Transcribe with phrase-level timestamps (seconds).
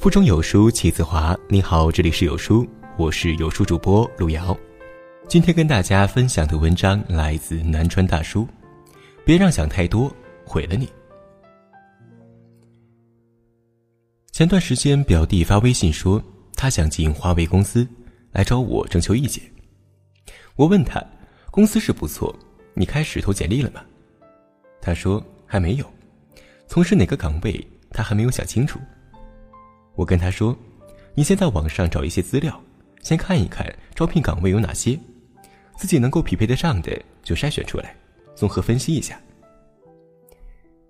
[0.00, 1.36] 腹中有书气自华。
[1.46, 2.66] 你好，这里是有书，
[2.96, 4.58] 我是有书主播路遥。
[5.28, 8.48] 今天跟大家分享的文章来自南川大叔。
[9.26, 10.10] 别让想太多
[10.42, 10.88] 毁了你。
[14.32, 16.22] 前段时间，表弟发微信说
[16.54, 17.86] 他想进华为公司，
[18.32, 19.44] 来找我征求意见。
[20.56, 20.98] 我问他，
[21.50, 22.34] 公司是不错，
[22.72, 23.82] 你开始投简历了吗？
[24.80, 25.84] 他说还没有，
[26.66, 28.80] 从事哪个岗位他还没有想清楚。
[29.94, 30.56] 我跟他说
[31.14, 32.58] ：“你先在网上找一些资料，
[33.02, 34.98] 先看一看招聘岗位有哪些，
[35.76, 37.94] 自己能够匹配得上的就筛选出来，
[38.34, 39.20] 综合分析一下。”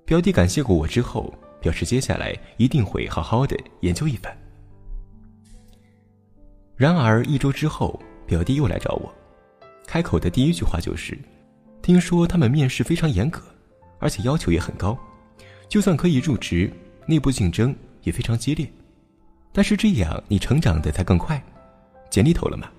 [0.04, 4.36] 表弟感谢过我之后，表示接下来一定会好好的研究一番。
[6.76, 9.12] 然而一周之后，表弟又来找我，
[9.86, 11.18] 开口的第一句话就是
[11.82, 13.42] ：“听说他们面试非常严格，
[13.98, 14.98] 而且要求也很高，
[15.68, 16.72] 就算可以入职，
[17.06, 18.66] 内部竞争也非常激烈。”
[19.52, 21.42] 但是这样你成长的才更快，
[22.08, 22.70] 简历投了吗？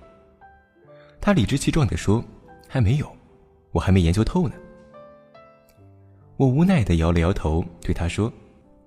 [1.20, 2.24] 他理直气壮地说
[2.66, 3.14] ：“还没有，
[3.70, 4.54] 我还没研究透呢。”
[6.36, 8.32] 我无奈地摇了摇头，对他说：“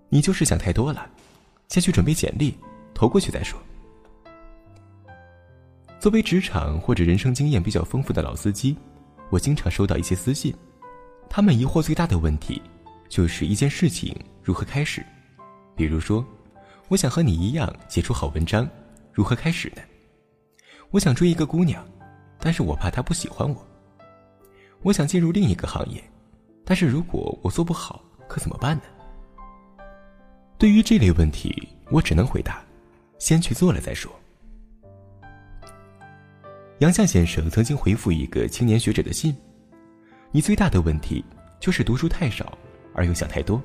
[0.09, 1.07] 你就是想太多了，
[1.69, 2.57] 先去准备简历，
[2.93, 3.57] 投过去再说。”
[5.99, 8.75] 作为职场或者人生经验比较丰富的老司机，
[9.29, 10.53] 我经常收到一些私信，
[11.29, 12.61] 他们疑惑最大的问题，
[13.07, 15.05] 就是一件事情如何开始，
[15.75, 16.25] 比如说。
[16.87, 18.69] 我想和你一样写出好文章，
[19.11, 19.81] 如何开始呢？
[20.91, 21.83] 我想追一个姑娘，
[22.39, 23.67] 但是我怕她不喜欢我。
[24.83, 26.03] 我想进入另一个行业，
[26.63, 28.83] 但是如果我做不好，可怎么办呢？
[30.59, 32.63] 对于这类问题，我只能回答：
[33.17, 34.11] 先去做了再说。
[36.79, 39.35] 杨绛先生曾经回复一个青年学者的信
[40.31, 41.25] ：“你最大的问题
[41.59, 42.55] 就是读书太少，
[42.93, 43.59] 而又想太多，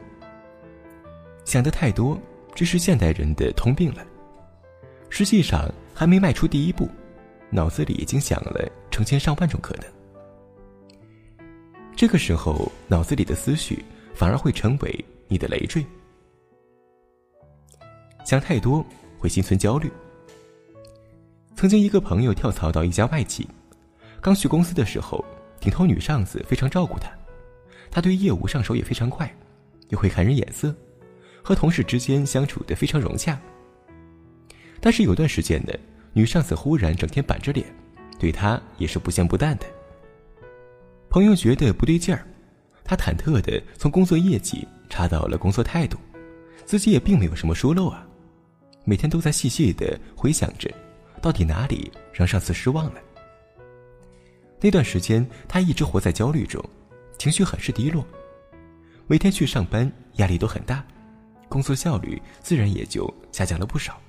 [1.44, 2.18] 想的太多。”
[2.54, 4.04] 这是现代人的通病了。
[5.08, 6.88] 实际上，还没迈出第一步，
[7.50, 9.84] 脑子里已经想了成千上万种可能。
[11.96, 13.84] 这个时候，脑子里的思绪
[14.14, 15.84] 反而会成为你的累赘。
[18.24, 18.84] 想太多
[19.18, 19.90] 会心存焦虑。
[21.56, 23.48] 曾经一个朋友跳槽到一家外企，
[24.20, 25.24] 刚去公司的时候，
[25.58, 27.10] 顶头女上司非常照顾他，
[27.90, 29.30] 他对业务上手也非常快，
[29.88, 30.74] 又会看人眼色。
[31.42, 33.38] 和同事之间相处的非常融洽，
[34.80, 35.72] 但是有段时间呢，
[36.12, 37.66] 女上司忽然整天板着脸，
[38.18, 39.66] 对他也是不咸不淡的。
[41.08, 42.26] 朋友觉得不对劲儿，
[42.84, 45.98] 他忐忑的从工作业绩查到了工作态度，
[46.64, 48.06] 自己也并没有什么疏漏啊，
[48.84, 50.70] 每天都在细细的回想着，
[51.20, 53.00] 到底哪里让上司失望了。
[54.60, 56.62] 那段时间，他一直活在焦虑中，
[57.18, 58.06] 情绪很是低落，
[59.06, 60.84] 每天去上班压力都很大。
[61.50, 64.00] 工作效率自然也就下降了不少。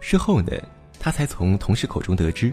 [0.00, 0.52] 事后呢，
[0.98, 2.52] 他才从同事口中得知，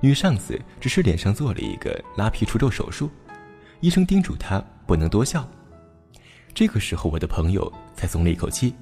[0.00, 3.10] 女上司只是脸上做了一个拉皮除皱手术，
[3.80, 5.46] 医生叮嘱他不能多笑。
[6.54, 8.74] 这个时候，我的朋友才松了一口气。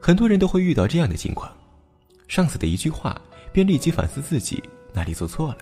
[0.00, 1.52] 很多人都会遇到这样的情况，
[2.26, 3.20] 上司的一句话，
[3.52, 4.60] 便立即反思自己
[4.92, 5.58] 哪里做错了；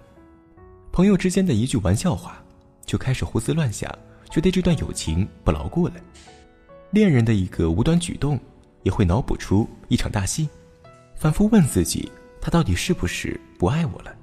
[0.90, 2.42] 朋友之间的一句玩笑话，
[2.86, 3.92] 就开始胡思乱想。
[4.30, 5.94] 觉得这段友情不牢固了，
[6.92, 8.38] 恋人的一个无端举动，
[8.84, 10.48] 也会脑补出一场大戏，
[11.16, 12.10] 反复问自己，
[12.40, 14.14] 他到底是不是不爱我了？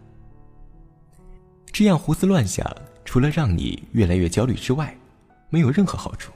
[1.74, 2.66] 这样胡思乱想，
[3.04, 4.96] 除了让你越来越焦虑之外，
[5.50, 6.32] 没有任何好处。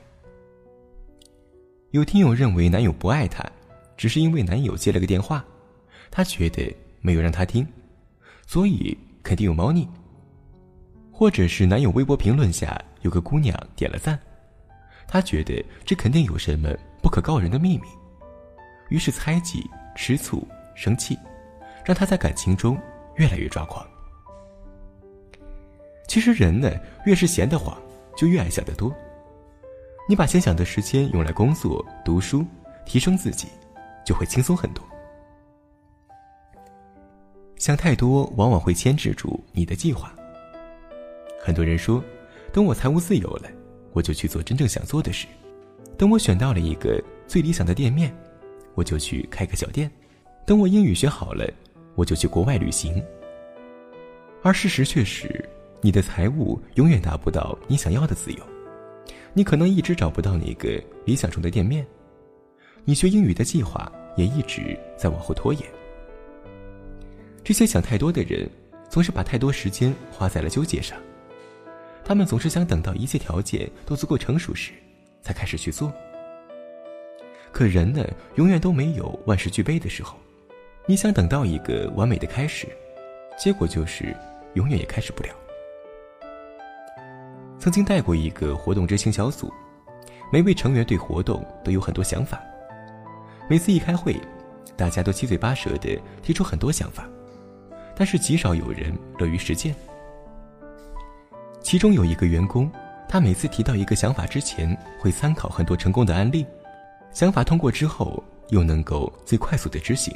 [1.92, 3.44] 有听友认为男友不爱她，
[3.96, 5.44] 只是因为男友接了个电话，
[6.10, 7.66] 她觉得没有让他听，
[8.46, 9.88] 所以肯定有猫腻。
[11.12, 14.20] 或者是男友微博评论下有个姑娘点了赞，
[15.08, 16.70] 她觉得这肯定有什么
[17.02, 17.88] 不可告人的秘密，
[18.90, 21.18] 于是猜忌、吃醋、生气，
[21.86, 22.78] 让她在感情中
[23.16, 23.86] 越来越抓狂。
[26.08, 26.70] 其实人呢，
[27.06, 27.76] 越是闲得慌，
[28.18, 28.94] 就越爱想得多。
[30.10, 32.46] 你把闲想的时间用来工作、读书、
[32.86, 33.48] 提升自己，
[34.06, 34.84] 就会轻松很多。
[37.56, 40.14] 想太多往往会牵制住你的计划。
[41.40, 42.04] 很多人说，
[42.54, 43.50] 等我财务自由了，
[43.94, 45.26] 我就去做真正想做的事；
[45.98, 48.14] 等我选到了一个最理想的店面，
[48.76, 49.90] 我就去开个小店；
[50.46, 51.50] 等我英语学好了，
[51.96, 53.02] 我就去国外旅行。
[54.44, 55.48] 而事实却是，
[55.80, 58.44] 你的财务永远达不到你想要的自由，
[59.34, 61.86] 你可能一直找不到那个理想中的店面，
[62.84, 65.64] 你学英语的计划也一直在往后拖延。
[67.46, 68.50] 这些想太多的人，
[68.90, 70.98] 总是把太多时间花在了纠结上。
[72.04, 74.72] 他们总是想等到一切条件都足够成熟时，
[75.22, 75.92] 才开始去做。
[77.52, 78.06] 可人呢，
[78.36, 80.18] 永远都没有万事俱备的时候。
[80.88, 82.68] 你想等到一个完美的开始，
[83.38, 84.16] 结果就是
[84.56, 85.30] 永远也开始不了。
[87.60, 89.54] 曾经带过一个活动执行小组，
[90.32, 92.42] 每位成员对活动都有很多想法。
[93.48, 94.20] 每次一开会，
[94.76, 97.08] 大家都七嘴八舌的提出很多想法，
[97.96, 99.76] 但是极少有人乐于实践。
[101.62, 102.70] 其中有一个员工，
[103.08, 106.46] 他每次提到一个想法之前，会参考很多成功的案例，
[107.12, 110.14] 想法通过之后，又能够最快速的执行。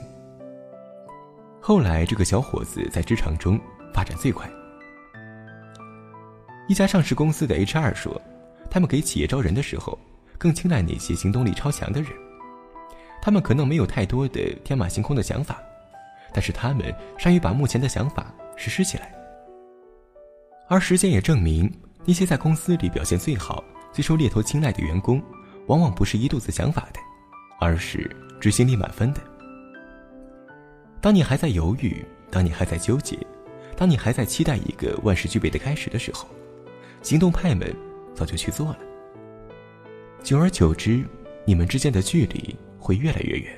[1.61, 3.59] 后来，这个小伙子在职场中
[3.93, 4.49] 发展最快。
[6.67, 8.19] 一家上市公司的 HR 说，
[8.69, 9.97] 他们给企业招人的时候，
[10.37, 12.11] 更青睐那些行动力超强的人。
[13.21, 15.59] 他们可能没有太多的天马行空的想法，
[16.33, 19.11] 但是他们善于把目前的想法实施起来。
[20.67, 21.71] 而时间也证明，
[22.05, 25.21] 那些在公司里表现最好、最受猎头青睐的员工，
[25.67, 26.99] 往往不是一肚子想法的，
[27.59, 28.09] 而是
[28.39, 29.21] 执行力满分的。
[30.99, 33.15] 当你还在犹豫，当你还在纠结，
[33.77, 36.27] 当你还在期待一个万事俱备的开始的时候，
[37.03, 37.71] 行动派们
[38.15, 38.79] 早就去做了。
[40.23, 41.05] 久而久之，
[41.45, 43.53] 你们之间的距离会越来越远。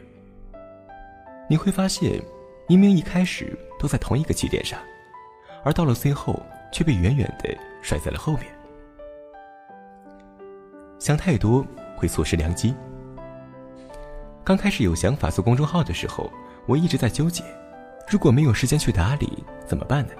[1.49, 2.21] 你会发现，
[2.67, 4.77] 明明一开始都在同一个起点上，
[5.63, 8.45] 而到了最后却被远远的甩在了后面。
[10.99, 11.65] 想太多
[11.95, 12.75] 会错失良机。
[14.43, 16.31] 刚开始有想法做公众号的时候，
[16.65, 17.43] 我一直在纠结，
[18.09, 20.13] 如果没有时间去打理怎么办呢？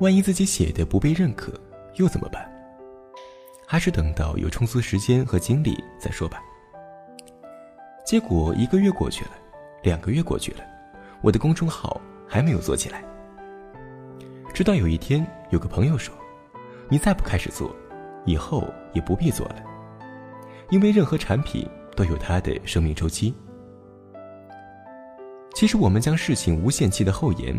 [0.00, 1.52] 万一自己写的不被认可？
[1.94, 2.50] 又怎么办？
[3.66, 6.42] 还是等到有充足时间和精力再说吧。
[8.04, 9.30] 结果一个月过去了，
[9.82, 10.64] 两个月过去了，
[11.22, 13.02] 我的公众号还没有做起来。
[14.52, 16.14] 直到有一天，有个朋友说
[16.90, 17.74] ：“你再不开始做，
[18.26, 19.56] 以后也不必做了，
[20.68, 21.66] 因为任何产品
[21.96, 23.34] 都有它的生命周期。”
[25.54, 27.58] 其实我们将事情无限期的后延，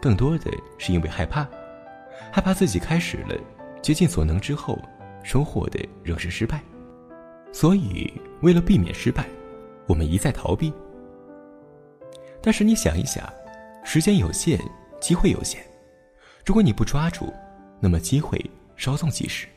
[0.00, 1.48] 更多的是因为害怕，
[2.30, 3.34] 害怕自己开始了。
[3.80, 4.78] 竭尽所能之后，
[5.22, 6.60] 收获的仍是失败，
[7.52, 8.12] 所以
[8.42, 9.24] 为了避免失败，
[9.86, 10.72] 我们一再逃避。
[12.42, 13.32] 但是你想一想，
[13.84, 14.58] 时间有限，
[15.00, 15.62] 机会有限，
[16.46, 17.34] 如果你不抓住，
[17.80, 18.38] 那么机会
[18.76, 19.48] 稍纵即逝。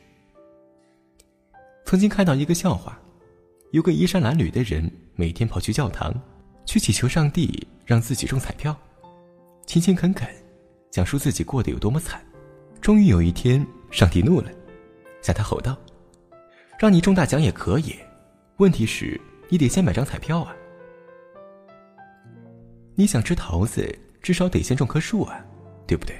[1.84, 2.98] 曾经看到一个笑话，
[3.70, 6.12] 有个衣衫褴褛的人每天跑去教堂，
[6.66, 8.76] 去祈求上帝让自己中彩票，
[9.66, 10.28] 勤勤恳恳，
[10.90, 12.20] 讲述自己过得有多么惨。
[12.80, 13.64] 终于有一天。
[13.92, 14.48] 上帝怒了，
[15.20, 15.76] 向他吼道
[16.78, 17.96] ：“让你中大奖也可以，
[18.58, 20.54] 问题是你得先买张彩票啊！
[22.94, 23.92] 你想吃桃子，
[24.22, 25.44] 至少得先种棵树啊，
[25.88, 26.16] 对不对？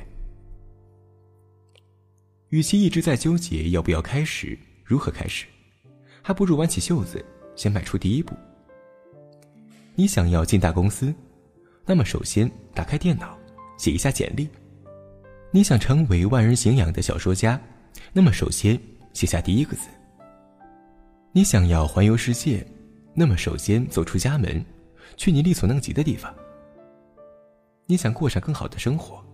[2.50, 5.46] 与其一直在纠结要不要开始、如何开始，
[6.20, 7.24] 还不如挽起袖子，
[7.54, 8.34] 先迈出第一步。
[9.94, 11.14] 你想要进大公司，
[11.86, 13.38] 那么首先打开电脑，
[13.78, 14.48] 写一下简历。”
[15.52, 17.60] 你想成为万人敬仰的小说家，
[18.12, 18.78] 那么首先
[19.12, 19.88] 写下第一个字。
[21.32, 22.66] 你想要环游世界，
[23.14, 24.64] 那么首先走出家门，
[25.16, 26.34] 去你力所能及的地方。
[27.86, 29.24] 你想过上更好的生活，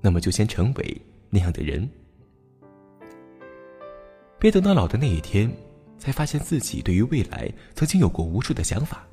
[0.00, 1.86] 那么就先成为那样的人。
[4.38, 5.50] 别等到老的那一天，
[5.98, 9.06] 才发现自己对于未来曾经有过无数的想法，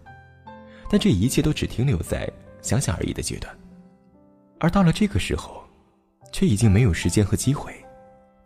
[0.89, 2.29] 但这一切都只停留在
[2.61, 3.55] 想想而已的阶段，
[4.59, 5.61] 而到了这个时候。
[6.35, 7.71] 却已经没有时间和机会，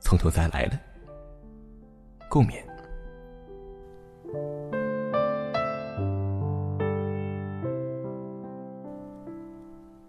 [0.02, 0.78] 从头再来了。
[2.28, 2.56] 共勉。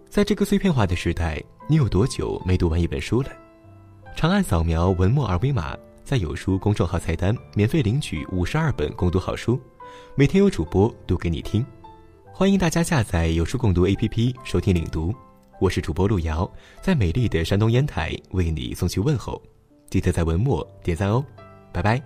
[0.09, 3.31] 在这个碎片化的时代，你有多久没读完一本书了？
[4.17, 5.77] 长按扫描文末二维码，
[6.09, 9.61] 在有书公众号菜单免费领取五十二本共读好书，
[10.15, 11.62] 每天有主播读给你听。
[12.33, 15.15] 欢迎大家下载有书共读 APP 收听领读。
[15.61, 16.50] 我是主播路遥，
[16.81, 19.43] 在美丽的山东烟台为你送去问候，
[19.91, 21.23] 记得在文末点赞哦，
[21.75, 22.03] 拜拜。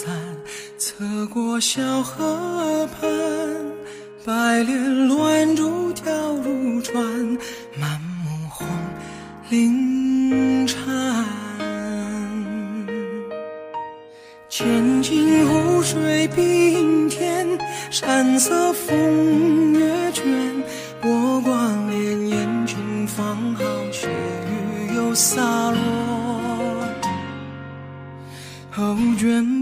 [0.00, 0.14] 散，
[0.78, 3.10] 侧过小河畔，
[4.24, 7.02] 白莲乱珠跳如船，
[7.80, 8.64] 满目红
[9.48, 10.78] 菱颤。
[14.48, 17.58] 千金湖水冰天，
[17.90, 20.24] 山色风月卷，
[21.02, 25.78] 我光帘烟君方好，斜雨又洒落。
[28.70, 29.57] 后卷。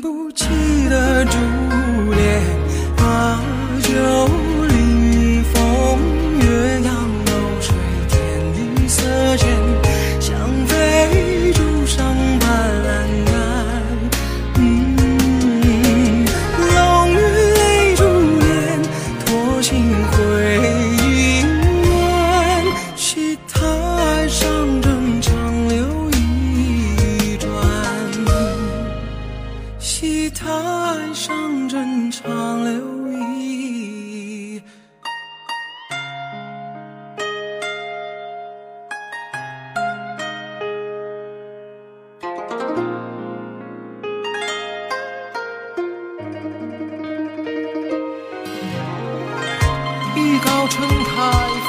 [50.45, 51.65] 高成台